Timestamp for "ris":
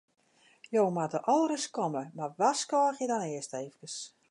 1.51-1.67